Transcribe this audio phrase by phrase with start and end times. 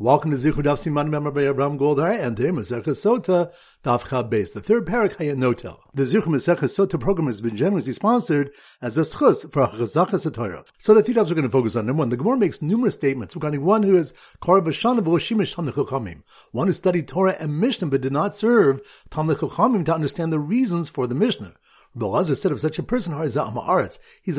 [0.00, 3.52] Welcome to Zichud Daf Siman by Abraham Goldhar and today Masechah Sota
[3.82, 5.76] Daf Chab Beis, the third parak Hayanotel.
[5.92, 10.64] The Zichud Masechah Sota program has been generously sponsored as a schus for Chazachas Torah.
[10.78, 11.86] So the three topics we're going to focus on.
[11.86, 15.66] Number one, the Gemara makes numerous statements regarding one who is Korah B'Shana V'Oshimish Tam
[15.66, 16.22] Chachamim,
[16.52, 18.80] one who studied Torah and Mishnah but did not serve
[19.10, 21.54] Tam Chachamim to understand the reasons for the Mishnah.
[21.96, 23.46] Belazar said of such a person, he's an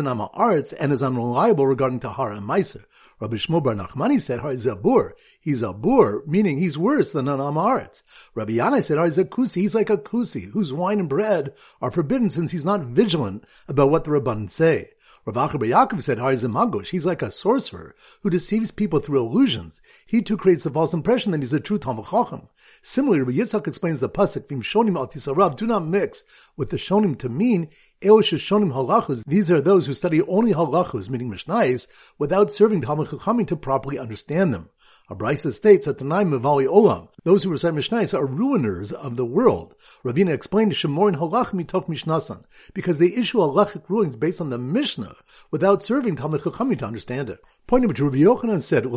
[0.06, 2.86] Amaretz and is unreliable regarding Tahara and Meiser.
[3.20, 5.12] Rabbi Shmuel Bar Nachmani said, Har Zabur.
[5.42, 8.02] He's a boor, meaning he's worse than an Amaretz.
[8.34, 9.62] Rabbi Yanai said, Har Kusi.
[9.62, 13.90] He's like a Kusi, whose wine and bread are forbidden since he's not vigilant about
[13.90, 14.92] what the Rabban say.
[15.26, 16.88] Rav Acher Yaakov said, Magush.
[16.88, 19.82] He's like a sorcerer who deceives people through illusions.
[20.06, 22.48] He too creates the false impression that he's a true Talmud Chacham.
[22.82, 26.24] Similarly, Rabbi Yitzchak explains the pasuk, Vim Shonim Al do not mix
[26.56, 27.70] with the Shonim to mean.
[28.02, 34.00] These are those who study only halachos, meaning Mishnais, without serving Talmud Chachamim to properly
[34.00, 34.70] understand them.
[35.10, 39.26] Abraisa states that the nine Mavali Olam, those who recite Mishnais, are ruiners of the
[39.26, 39.74] world.
[40.06, 42.44] Ravina explained Shemorin halach mitok mishnasan,
[42.76, 45.16] because they issue halachic rulings based on the Mishnah
[45.50, 47.44] without serving Talmud Chachamim to understand it.
[47.70, 48.88] Point number two, Rabbi Yochanan said,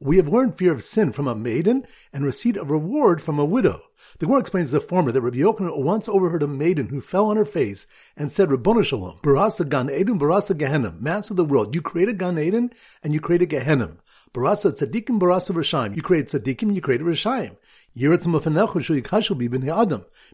[0.00, 3.44] We have learned fear of sin from a maiden and receipt of reward from a
[3.46, 3.80] widow.
[4.18, 7.38] The Gemara explains the former that Rabbi Yochanan once overheard a maiden who fell on
[7.38, 11.74] her face and said, Rabbona Shalom, Barasa Gan Eden, Barasa Gehenna, Master of the world,
[11.74, 12.70] you created Gan Eden
[13.02, 13.96] and you created Gehenna.
[14.34, 17.56] Barasa Tzadikim, Barasa Rishayim, you created Tzadikim, you created Rishayim.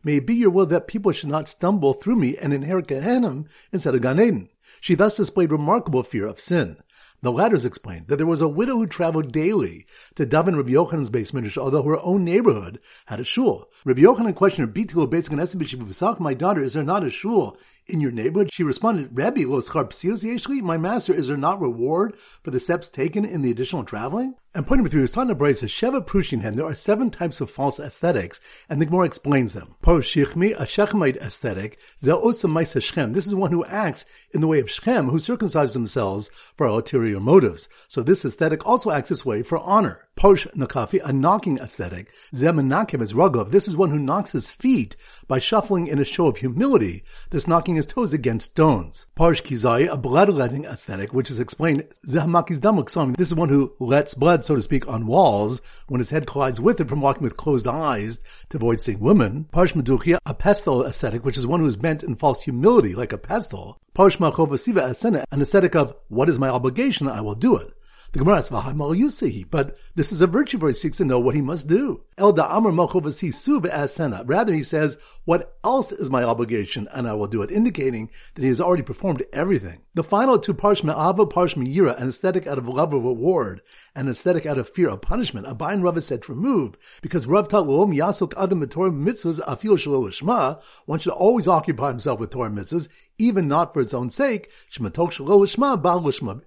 [0.05, 3.45] May it be your will that people should not stumble through me and inherit Gehenna
[3.73, 4.49] instead of Gan Eden.
[4.81, 6.79] She thus displayed remarkable fear of sin.
[7.21, 11.11] The latter explained that there was a widow who traveled daily to daven Rabbi Yochanan's
[11.11, 13.69] basement, although her own neighborhood had a shul.
[13.85, 17.57] Rabbi Yochanan questioned her, Bitu, basic and my daughter, is there not a shul
[17.89, 18.51] in your neighborhood?
[18.53, 23.51] She responded, Rabbi, my master, is there not reward for the steps taken in the
[23.51, 24.35] additional traveling?
[24.55, 27.79] And point number three, was talking about Sheva Prushinhen, there are seven types of false
[27.79, 29.75] ascetics, and the Gemara explains them.
[29.85, 35.19] Shichmi, a Shechemite ascetic, This is one who acts in the way of Shechem, who
[35.19, 37.69] circumcise themselves for ulterior motives.
[37.87, 40.08] So this ascetic also acts this way for honor.
[40.19, 42.13] Posh Nakafi, a knocking ascetic.
[42.35, 43.53] Zemanakim is Ragov.
[43.53, 44.97] This is one who knocks his feet
[45.29, 49.07] by shuffling in a show of humility, thus knocking his toes against stones.
[49.15, 54.15] Parsh Kizai, a bloodletting ascetic, which is explained, Zehamakiz Damuk This is one who lets
[54.15, 57.37] blood, so to speak, on walls when his head collides with it from walking with
[57.37, 58.19] closed eyes
[58.49, 59.47] to avoid seeing women.
[59.53, 63.13] Parsh Meduchia, a pestle ascetic, which is one who is bent in false humility, like
[63.13, 63.79] a pestle.
[63.95, 67.07] Parsh Machovasiva Asena, an ascetic of, what is my obligation?
[67.07, 67.73] I will do it.
[68.13, 71.35] The Gemara asks, Yusihi, but this is a virtue for he seeks to know what
[71.35, 72.05] he must do.
[72.17, 74.23] El Amr Makhovasi Sub Asena.
[74.25, 74.97] Rather, he says,
[75.27, 76.89] what else is my obligation?
[76.93, 79.81] And I will do it, indicating that he has already performed everything.
[79.93, 83.61] The final two, Parshma Ava, Parshma Yira, an ascetic out of love of reward,
[83.99, 87.67] an ascetic out of fear of punishment, Abayin Rav said to remove, because Rav taught
[87.67, 92.89] Lom Yasuk Adam Torah mitzvahs Afil Shalom one should always occupy himself with Torah mitzvahs,
[93.19, 94.53] even not for its own sake,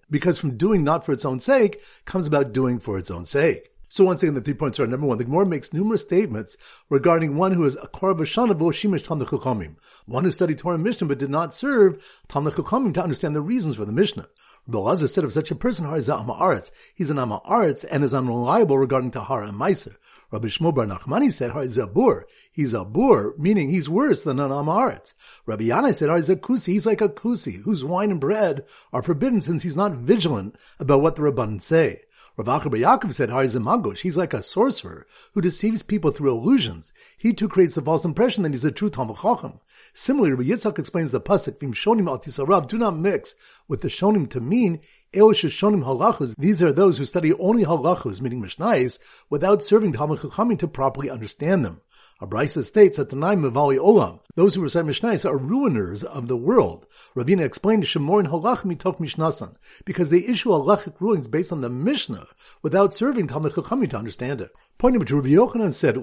[0.10, 3.72] because from doing not for its own sake comes about doing for its own sake.
[3.90, 5.18] So once again, the three points are number one.
[5.18, 6.56] The Gemara makes numerous statements
[6.90, 9.76] regarding one who is a korabashana shimish tam
[10.06, 13.76] one who studied Torah and Mishnah but did not serve tam to understand the reasons
[13.76, 14.30] for the Mishnah.
[14.70, 19.58] Belazar said of such a person, He's an Amaretz and is unreliable regarding Tahara and
[19.58, 19.96] Meiser.
[20.32, 22.24] Rabbi Shmuel Bar Nachmani said, Har Zabur.
[22.52, 25.14] He's a bur, meaning he's worse than an Amaretz.
[25.46, 26.68] Rabbi Yanai said, Har Kusi.
[26.68, 31.02] He's like a Kusi, whose wine and bread are forbidden since he's not vigilant about
[31.02, 32.04] what the Rabban say.
[32.44, 34.00] Rav Acher Yaakov said, Magush.
[34.00, 36.92] He's like a sorcerer who deceives people through illusions.
[37.18, 39.60] He too creates the false impression that he's a true Talmud Chacham.
[39.94, 43.36] Similarly, Rabbi Yitzchak explains the pasuk, Vim Shonim Al do not mix
[43.68, 44.80] with the Shonim to mean
[45.14, 46.36] Shonim halachos.
[46.38, 48.98] These are those who study only halachos, meaning Mishnais,
[49.30, 51.82] without serving Talmud Chachamim to properly understand them.
[52.22, 56.38] Abraisa states that the nine Mavali Olam, those who recite Mishnais, are ruiners of the
[56.38, 56.86] world.
[57.16, 59.56] Ravina explained Shemorin halach mitok mishnasan,
[59.86, 62.28] because they issue halachic rulings based on the Mishnah
[62.62, 64.52] without serving Talmud Chachamim to understand it.
[64.82, 65.98] Point number two, Rabbi Yochanan said,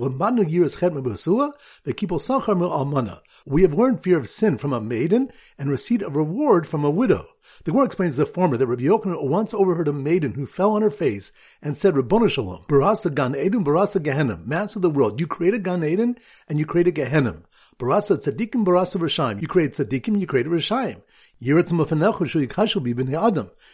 [3.45, 6.91] We have learned fear of sin from a maiden and receipt of reward from a
[6.91, 7.27] widow.
[7.65, 10.83] The Gemara explains the former that Rabbi Yochanan once overheard a maiden who fell on
[10.83, 15.19] her face and said, Rabbona Shalom, Barasa Gan Eden, Barasa Gehenna, Master of the world,
[15.19, 16.17] you created Gan Eden
[16.49, 17.43] and you created Gehenna.
[17.81, 21.03] Barasa Tzadikim, Barasa Rishayim, you created Tzadikim, and you created Rishayim.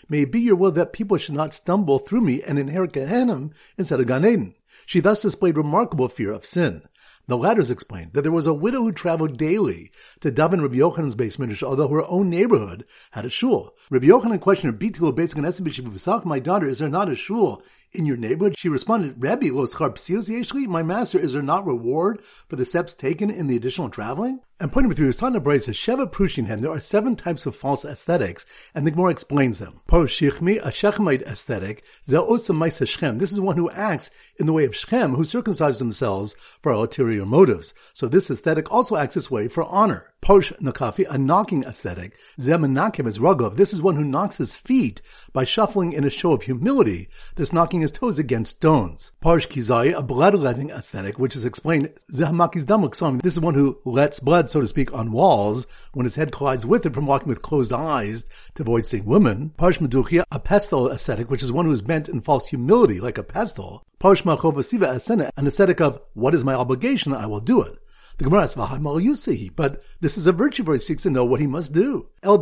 [0.09, 3.51] May it be your will that people should not stumble through me and inherit Gehenna
[3.77, 4.55] instead of Gan Eden.
[4.87, 6.83] She thus displayed remarkable fear of sin.
[7.27, 9.91] The ladders explained that there was a widow who traveled daily
[10.21, 13.75] to daven Rabbi Yochanan's base midrash, although her own neighborhood had a shul.
[13.89, 17.63] Rabbi Yochanan questioned her, Bitul basic and my daughter, is there not a shul
[17.95, 18.57] in your neighborhood?
[18.59, 23.57] She responded, Rabbi, my master, is there not reward for the steps taken in the
[23.57, 24.41] additional traveling?
[24.61, 27.85] And pointing with you, Tana Brace says, Sheva Prushinhen, there are seven types of false
[27.85, 29.81] ascetics, and the Gemara explains them.
[29.87, 35.17] Po Shichmi, a Shechemite ascetic, This is one who acts in the way of Shechem,
[35.17, 37.75] who circumcise themselves for ulterior motives.
[37.93, 40.13] So this ascetic also acts this way for honor.
[40.21, 42.17] Posh Nakafi, a knocking ascetic.
[42.41, 43.57] Zemanakim is Ragov.
[43.57, 45.03] This is one who knocks his feet
[45.35, 49.13] by shuffling in a show of humility, this knocking his toes against stones.
[49.21, 54.21] Parsh Kizai, a bloodletting ascetic, which is explained, Zehamaki's Damuk This is one who lets
[54.21, 57.43] blood, so to speak, on walls when his head collides with it from walking with
[57.43, 59.53] closed eyes to avoid seeing women.
[59.59, 63.19] Parsh Meduchia, a pestle ascetic, which is one who is bent in false humility, like
[63.19, 63.85] a pestle.
[64.01, 67.13] Parsh Machovasiva Asena, an ascetic of, what is my obligation?
[67.13, 67.79] I will do it.
[68.17, 71.49] The Gemara asks, but this is a virtue for he seeks to know what he
[71.49, 72.11] must do.
[72.23, 72.39] El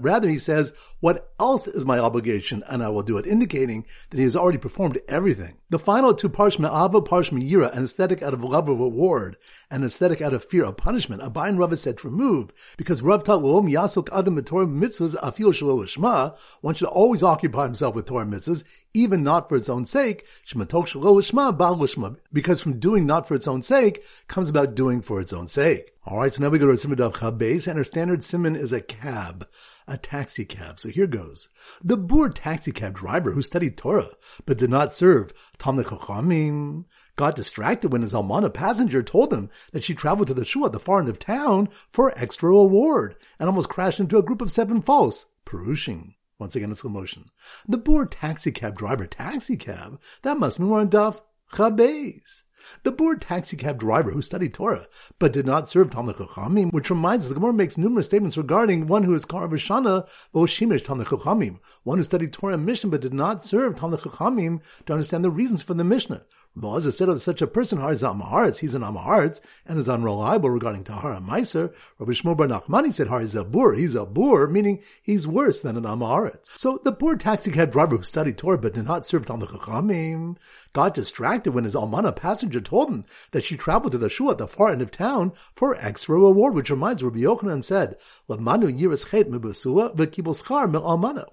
[0.00, 4.16] Rather, he says, what else is my obligation, and I will do it, indicating that
[4.16, 5.58] he has already performed everything.
[5.74, 9.36] The final two parshma ava, parshma yira, an ascetic out of love of reward,
[9.72, 11.20] an ascetic out of fear of punishment.
[11.20, 16.36] Abayin Rav said to remove, because Rav taught Lom Yasuk Adam Torah mitzvahs afil shelo
[16.60, 18.62] one should always occupy himself with Torah mitzvahs,
[18.94, 23.34] even not for its own sake, Shamatok Shlow Shma Balushma because from doing not for
[23.34, 25.93] its own sake comes about doing for its own sake.
[26.06, 28.80] Alright, so now we go to Simon Dav Chabez, and our standard simon is a
[28.82, 29.48] cab
[29.86, 30.80] a taxi cab.
[30.80, 31.48] So here goes.
[31.82, 34.10] The Bur taxi cab driver who studied Torah
[34.46, 36.84] but did not serve Talmud Chachamim
[37.16, 40.72] got distracted when his Almana passenger told him that she traveled to the shul at
[40.72, 44.50] the far end of town for extra reward and almost crashed into a group of
[44.50, 46.14] seven false Perushing.
[46.38, 47.26] Once again in slow motion.
[47.68, 51.20] The Bur taxi cab driver, taxi cab, that must be more on Daf
[51.52, 52.43] Chabez.
[52.82, 54.86] The Bur taxicab driver who studied Torah
[55.18, 58.86] but did not serve Talmud Chachamim, which reminds us the Gemara makes numerous statements regarding
[58.86, 63.00] one who is Kar Vishana Voshimish Talmud Chachamim, one who studied Torah and Mishnah but
[63.00, 66.24] did not serve Talmud Chachamim to understand the reasons for the Mishnah.
[66.56, 70.84] Moaz said of such a person, Har Amaharetz, he's an Amaharetz, and is unreliable regarding
[70.84, 71.74] Tahara Meiser.
[71.98, 75.60] Rabbi Shmuel Bar Nachmani said Har is a Bur, he's a boor, meaning he's worse
[75.60, 76.50] than an Amaharetz.
[76.56, 80.36] So the poor taxi cab driver who studied Torah but did not serve Talmud Chachamim
[80.72, 84.38] got distracted when his Almana passenger told him that she traveled to the shul at
[84.38, 87.96] the far end of town for extra reward, which reminds Rabbi Yochanan said.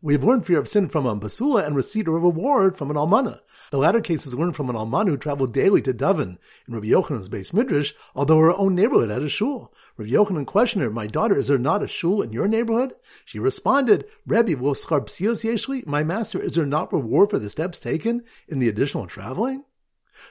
[0.01, 2.97] We have learned fear of sin from a basula and received a reward from an
[2.97, 3.39] Almana.
[3.69, 6.37] The latter case is learned from an Almana who traveled daily to Daven
[6.67, 9.73] in Rabbi Yochanan's base midrash, although her own neighborhood had a shul.
[9.97, 12.93] Rabbi Yochanan questioned her, "My daughter, is there not a shul in your neighborhood?"
[13.25, 15.85] She responded, "Rebbe, will yeshli?
[15.85, 19.65] My master, is there not reward for the steps taken in the additional traveling?"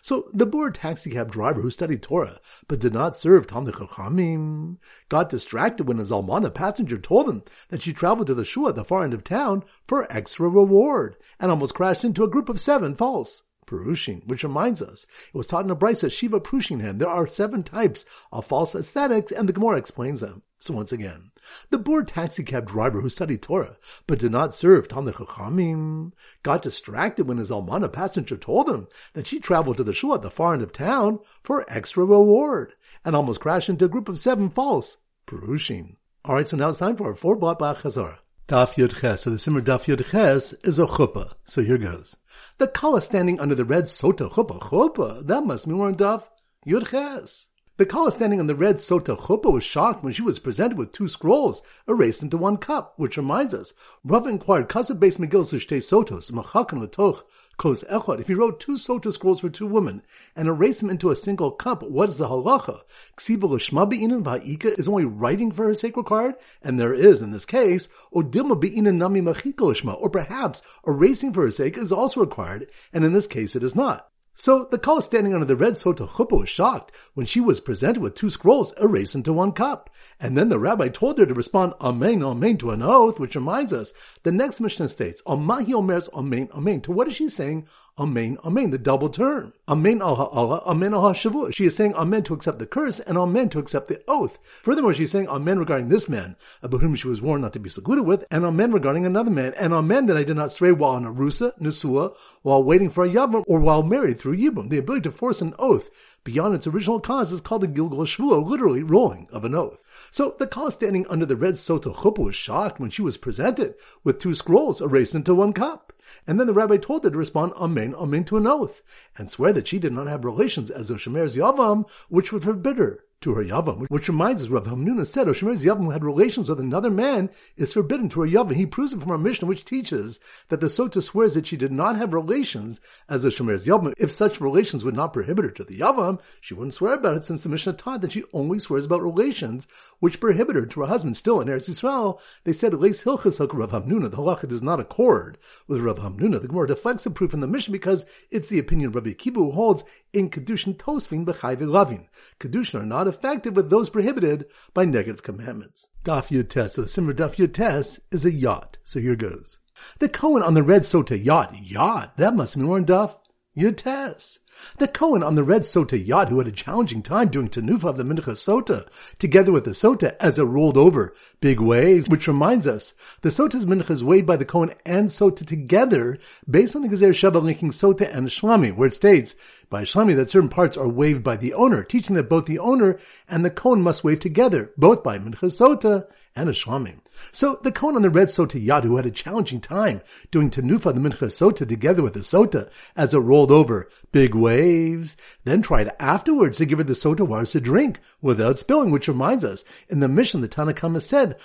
[0.02, 2.38] So the Bur taxicab driver who studied Torah
[2.68, 4.76] but did not serve Talmud Chachamim
[5.08, 8.76] got distracted when his Almana passenger told him that she traveled to the shul at
[8.76, 12.60] the far end of town for extra reward and almost crashed into a group of
[12.60, 13.42] seven false.
[13.70, 16.98] Purushin, which reminds us, it was taught in a brisa Shiva Prushinhen.
[16.98, 20.42] There are seven types of false ascetics, and the Gemara explains them.
[20.58, 21.30] So once again,
[21.70, 23.76] the Bur taxicab driver who studied Torah
[24.06, 26.12] but did not serve Talmud Chachamim
[26.42, 30.22] got distracted when his Almana passenger told him that she traveled to the shul at
[30.22, 32.74] the far end of town for extra reward,
[33.04, 35.96] and almost crashed into a group of seven false Purushin.
[36.28, 38.18] Alright, so now it's time for our four Blat Chazara.
[38.50, 39.22] Daf Yud Ches.
[39.22, 41.34] So the Simmer Daf Yud Ches is a chuppah.
[41.44, 42.16] So here goes.
[42.58, 44.58] The Kala standing under the red sota chuppah.
[44.58, 45.24] Chuppah.
[45.24, 46.24] That must be more Daf
[46.66, 47.46] Yud Ches.
[47.76, 50.90] The Kala standing on the red sota chuppah was shocked when she was presented with
[50.90, 53.72] two scrolls erased into one cup, which reminds us,
[54.02, 57.22] Rav inquired, Kasa base Megillah Shtei Sotos, Machakan Latoch,
[57.62, 60.00] If he wrote two sota scrolls for two women
[60.34, 62.80] and erased them into a single cup, what is the halacha?
[63.18, 67.44] L'shma be'inan va'ika is only writing for her sake required, and there is in this
[67.44, 72.66] case, or dilma be'inan nami machika or perhaps erasing for her sake is also required,
[72.94, 74.10] and in this case it is not.
[74.34, 78.00] So the Kala standing under the red sota chuppah was shocked when she was presented
[78.00, 79.90] with two scrolls erased into one cup.
[80.18, 83.72] And then the rabbi told her to respond Amen, Amen to an oath, which reminds
[83.72, 86.80] us, the next Mishnah states, Amahi Omer's Amen, Amen.
[86.82, 87.66] To what is she saying?
[87.98, 89.52] Amen, Amen, the double term.
[89.68, 91.54] Amen al ha'ala, Amen al ha'shavua.
[91.54, 94.38] She is saying Amen to accept the curse and Amen to accept the oath.
[94.62, 97.68] Furthermore, she's saying Amen regarding this man, about whom she was warned not to be
[97.68, 100.92] secluded with, and Amen regarding another man, and Amen that I did not stray while
[100.92, 104.70] on Arusa, nusua, while waiting for a yavam, or while married through yibum.
[104.70, 105.90] The ability to force an oath
[106.24, 109.82] beyond its original cause is called the Gilgal Shvua, literally rolling of an oath.
[110.10, 113.74] So the Kala standing under the red Sota Chuppah was shocked when she was presented
[114.04, 115.92] with two scrolls erased into one cup.
[116.26, 118.82] And then the rabbi told her to respond Amen, Amen to an oath,
[119.16, 123.04] and swear that she did not have relations as a Yavam, which would forbid her
[123.20, 126.58] to her Yavam, which reminds us, Rav Hamnuna said, Oshemer's Yavam who had relations with
[126.58, 128.54] another man is forbidden to her Yavam.
[128.54, 131.70] He proves it from our Mishnah, which teaches that the Sota swears that she did
[131.70, 133.92] not have relations as a Shemer's Yavam.
[133.98, 137.24] If such relations would not prohibit her to the Yavam, she wouldn't swear about it
[137.24, 139.66] since the Mishnah taught that she only swears about relations
[139.98, 141.14] which prohibit her to her husband.
[141.14, 145.36] Still, in Eretz Yisrael, they said, Leis Hilchas Rav Hamnuna, the halacha does not accord
[145.68, 146.40] with Rav Hamnuna.
[146.40, 149.34] The Gemara deflects the proof in the Mishnah because it's the opinion of Rabbi Akiva
[149.34, 152.08] who holds in Kedushin Tosfin B'chai Lavin.
[152.38, 155.88] Kedushin are not effective with those prohibited by negative commandments.
[156.04, 158.78] Daf Yud So the Simmer Daf Yud is a yacht.
[158.84, 159.58] So here goes.
[159.98, 161.54] The Cohen on the red sota yacht.
[161.62, 162.16] Yacht.
[162.16, 163.16] That must be more in Daf
[163.56, 164.38] Yud
[164.78, 167.96] the Cohen on the red sota yacht who had a challenging time doing tenufa of
[167.96, 168.86] the mincha sota,
[169.18, 173.66] together with the sota as it rolled over big waves, which reminds us, the sota's
[173.66, 176.16] mincha is weighed by the Cohen and sota together
[176.48, 179.34] based on the Gezeira Shava linking sota and shlami, where it states
[179.68, 183.00] by shlami that certain parts are waived by the owner, teaching that both the owner
[183.28, 187.00] and the Cohen must wave together, both by mincha sota and a shlamim.
[187.32, 190.94] So the Kohen on the red sota yacht who had a challenging time doing Tanufa
[190.94, 195.90] the mincha sota together with the sota as it rolled over big waves, then tried
[195.98, 200.00] afterwards to give her the sota waters to drink without spilling, which reminds us in
[200.00, 201.36] the Mishnah the Tanna Kamma said,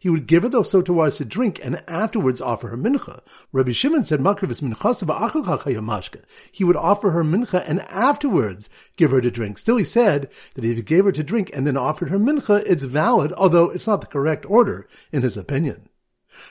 [0.00, 3.20] he would give her the sota waters to drink and afterwards offer her mincha.
[3.52, 4.20] Rabbi Shimon said
[6.52, 9.58] he would offer her mincha and afterwards give her to drink.
[9.58, 12.62] Still he said that if he gave her to drink and then offered her mincha,
[12.66, 15.88] it's valid, although it's not the correct order in his opinion.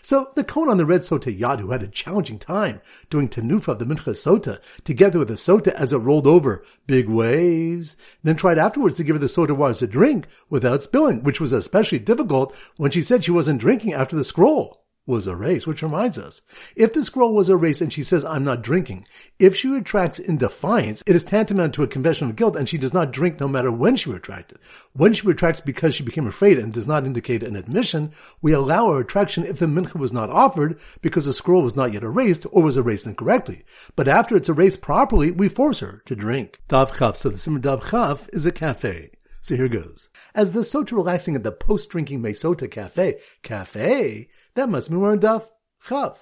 [0.01, 3.79] So the Kohen on the red sota who had a challenging time doing tenufa of
[3.79, 8.57] the mincha sota together with the sota as it rolled over big waves, then tried
[8.57, 12.55] afterwards to give her the sota waters to drink without spilling, which was especially difficult
[12.77, 16.41] when she said she wasn't drinking after the scroll was erased, which reminds us,
[16.75, 19.05] if the scroll was erased and she says, I'm not drinking,
[19.37, 22.77] if she retracts in defiance, it is tantamount to a confession of guilt and she
[22.77, 24.59] does not drink no matter when she retracted.
[24.93, 28.87] When she retracts because she became afraid and does not indicate an admission, we allow
[28.87, 32.45] a retraction if the mincha was not offered because the scroll was not yet erased
[32.51, 33.65] or was erased incorrectly.
[33.95, 36.59] But after it's erased properly, we force her to drink.
[36.69, 39.11] Dav Chaf, so the Simmer Dav Chaf is a cafe.
[39.43, 40.07] So here goes.
[40.33, 45.43] As the sota relaxing at the post-drinking Mesota cafe, cafe, that must be more Daf
[45.85, 46.17] Chav.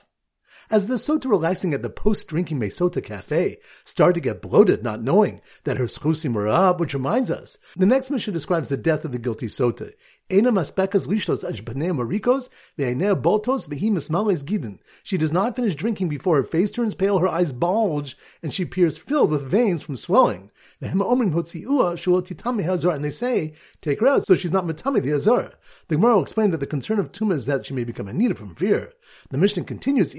[0.71, 5.41] As the sota relaxing at the post-drinking Mesota cafe started to get bloated, not knowing
[5.65, 9.11] that her schusim were up, which reminds us, the next Mishnah describes the death of
[9.11, 9.91] the guilty sota.
[10.29, 11.09] Ena maspekas.
[15.03, 18.63] She does not finish drinking before her face turns pale, her eyes bulge, and she
[18.63, 20.49] appears filled with veins from swelling.
[20.79, 21.01] And
[23.03, 25.51] they say, take her out so she's not matami the azara.
[25.89, 28.13] The Gemara will explain that the concern of Tuma is that she may become a
[28.13, 28.93] nida from fear.
[29.31, 30.15] The Mishnah continues,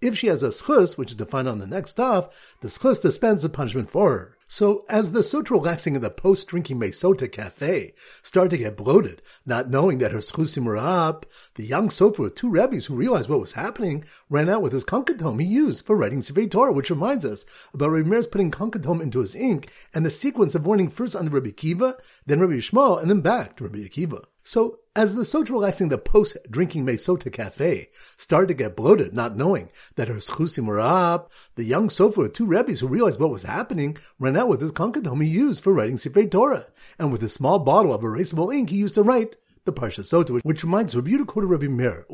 [0.00, 3.42] If she has a schus, which is defined on the next stuff, the schus dispenses
[3.42, 4.36] the punishment for her.
[4.46, 9.70] So, as the sota relaxing in the post-drinking Mesota cafe started to get bloated, not
[9.70, 13.40] knowing that her schusim were up, the young sofer with two rabbis who realized what
[13.40, 17.24] was happening ran out with his konkatom he used for writing Sefer Torah, which reminds
[17.24, 21.30] us about Meir's putting konkatom into his ink and the sequence of warning first on
[21.30, 21.96] Rabbi Akiva,
[22.26, 24.24] then Rabbi Yishmael, and then back to Rabbi Akiva.
[24.44, 29.68] So, as the sota relaxing the post-drinking Mesota cafe started to get bloated, not knowing
[29.96, 33.42] that her schusim were up, the young sofer with two rabbis who realized what was
[33.42, 36.66] happening ran out with his konkatom he used for writing Sefer Torah,
[36.98, 40.40] and with a small bottle of erasable ink he used to write the Parsha Sota,
[40.42, 42.04] which reminds Rabbi Yehuda quote Rabbi Meir,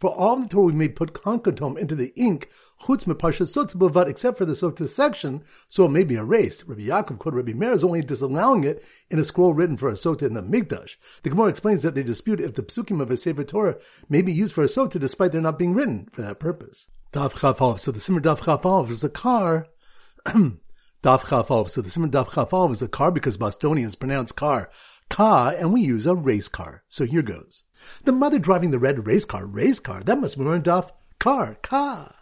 [0.00, 2.48] for all the Torah we may put konkatom into the ink
[2.82, 6.64] chutz meparsha sota bavad, except for the sota section, so it may be erased.
[6.66, 9.92] Rabbi Yaakov quote Rabbi Meir is only disallowing it in a scroll written for a
[9.92, 10.96] sota in the Mikdash.
[11.22, 13.76] The Gemara explains that they dispute if the psukim of a Sefer Torah
[14.08, 16.88] may be used for a sota despite their not being written for that purpose.
[17.12, 17.80] Dav Chafalv.
[17.80, 19.66] So the Simmer Dav Chafalv is a car.
[20.26, 21.70] Dav Chafalv.
[21.70, 24.70] So the Simmer Dav Chafalv is a car because Bostonians pronounce car
[25.08, 26.84] ka, and we use a race car.
[26.88, 27.62] So here goes.
[28.04, 31.56] The mother driving the red race car, race car, that must be learned off car,
[31.62, 32.14] car.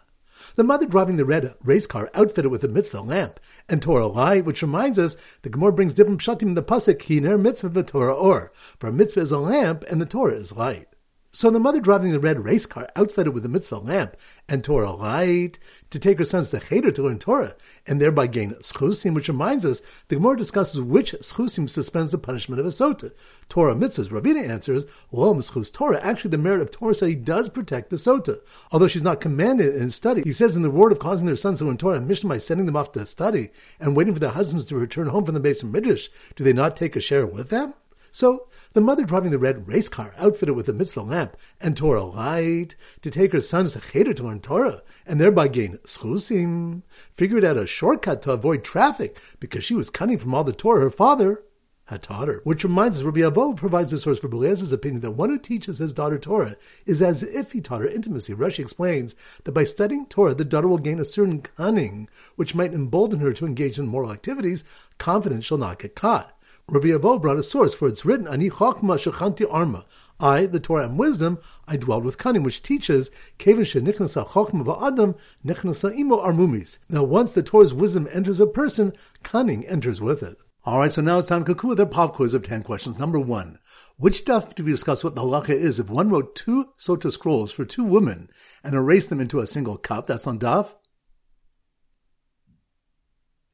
[0.55, 3.39] The mother driving the red race car outfitted with a mitzvah lamp
[3.69, 7.39] and Torah light, which reminds us the Gemara brings different pshatim in the pasuk kiner
[7.39, 8.51] mitzvah Torah or.
[8.79, 10.87] For a mitzvah is a lamp and the Torah is light.
[11.31, 14.15] So the mother driving the red race car outfitted with a mitzvah lamp
[14.47, 15.59] and Torah light
[15.91, 17.55] to take her sons to Cheder to learn Torah
[17.85, 22.59] and thereby gain schusim, which reminds us the Gemara discusses which schusim suspends the punishment
[22.59, 23.11] of a sota.
[23.49, 24.09] Torah mitzvahs.
[24.09, 25.99] Rabina answers, lo schus Torah.
[26.01, 28.39] Actually, the merit of Torah study does protect the sota.
[28.71, 31.59] Although she's not commanded in study, he says in the word of causing their sons
[31.59, 34.29] to learn Torah and Mishnah by sending them off to study and waiting for their
[34.31, 37.27] husbands to return home from the base of Midrash, do they not take a share
[37.27, 37.73] with them?
[38.11, 42.03] So the mother driving the red race car outfitted with a mitzvah lamp and Torah
[42.03, 47.43] light to take her sons to Cheder to learn Torah and thereby gain schusim, figured
[47.43, 50.89] out a shortcut to avoid traffic because she was cunning from all the Torah her
[50.91, 51.43] father
[51.85, 52.41] had taught her.
[52.43, 55.79] Which reminds us, Rabbi Abo provides the source for Beliezer's opinion that one who teaches
[55.79, 56.55] his daughter Torah
[56.85, 58.35] is as if he taught her intimacy.
[58.35, 59.15] Rashi explains
[59.45, 63.33] that by studying Torah, the daughter will gain a certain cunning, which might embolden her
[63.33, 64.63] to engage in moral activities.
[64.99, 66.36] Confidence shall not get caught.
[66.69, 69.85] Rabbi Abo brought a source for it's written, Ani chokma shechanti arma.
[70.19, 71.39] I, the Torah, am wisdom.
[71.65, 76.77] I dwelled with cunning, which teaches Kevin nichnasa chokma ba'adam nichnasa imo armumis.
[76.89, 78.91] Now, once the Torah's wisdom enters a person,
[79.23, 80.39] cunning enters with it.
[80.65, 82.99] All right, so now it's time to conclude the pop quiz of 10 questions.
[82.99, 83.59] Number one,
[83.95, 87.53] which stuff do we discuss what the halacha is if one wrote two Sota scrolls
[87.53, 88.29] for two women
[88.61, 90.07] and erased them into a single cup?
[90.07, 90.73] That's on Daf.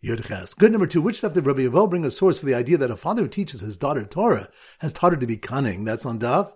[0.03, 0.57] Yudches.
[0.57, 2.91] Good number two, which stuff did Rabbi Yavel bring a source for the idea that
[2.91, 5.85] a father who teaches his daughter Torah has taught her to be cunning?
[5.85, 6.51] That's on Daf.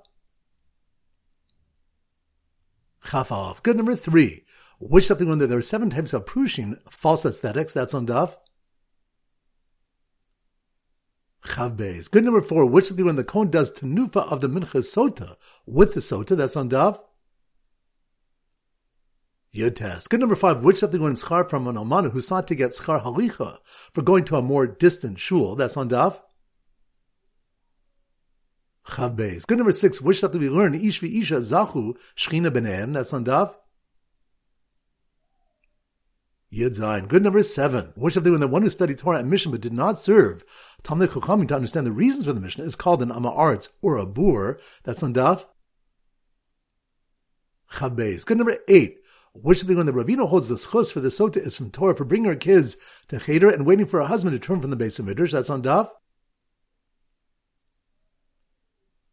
[3.05, 3.63] Chafalov.
[3.63, 4.43] Good number three,
[4.79, 7.71] which stuff did there are seven types of prushim, false ascetics?
[7.71, 8.35] That's on Daf.
[11.45, 12.11] Chavbeis.
[12.11, 15.93] Good number four, which the when the Kohen does tenufa of the mincha sota with
[15.93, 16.99] the sota, that's on Dav.
[19.57, 22.71] Yud Good number five, which the when schar from an almana who sought to get
[22.71, 23.57] schar halicha
[23.91, 26.21] for going to a more distant shul, that's on Dav.
[28.85, 29.47] Chavbeis.
[29.47, 33.57] Good number six, which the we learn ish isha Zahu shchina benem, that's on Dav.
[36.53, 37.93] Yud Good number seven.
[37.95, 40.45] Which the when the one who studied Torah and Mishnah but did not serve
[40.83, 44.05] Talmud Chachamim to understand the reasons for the Mishnah is called an Amaretz or a
[44.05, 44.59] boor.
[44.83, 45.45] That's on Daf.
[47.71, 48.23] Chabez.
[48.23, 48.99] Good number eight.
[49.41, 51.95] Which of the when the Ravino holds the schus for the Sota is from Torah
[51.95, 52.75] for bringing her kids
[53.09, 55.31] to Cheder and waiting for her husband to turn from the base of Midrash.
[55.31, 55.89] That's on Daf.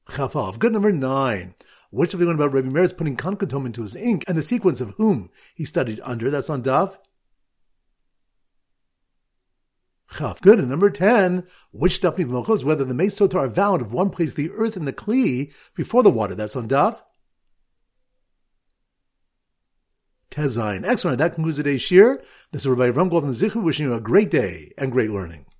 [0.08, 0.58] Chafalv.
[0.58, 1.54] Good number nine.
[1.90, 4.42] Which of the one about Rabbi Meir is putting Kankatom into his ink and the
[4.42, 6.30] sequence of whom he studied under?
[6.30, 6.96] That's on Daf.
[10.16, 10.40] Chaf.
[10.40, 10.58] Good.
[10.58, 14.50] And number 10, which Dafni Mochos, whether the Mesotar are valid if one placed the
[14.50, 16.34] earth in the Kli before the water.
[16.34, 17.00] That's on Daf.
[20.84, 21.18] Excellent.
[21.18, 22.22] That concludes today's shir.
[22.52, 25.46] This is Rabbi Ram Goldman Zichu wishing you a great day and great learning.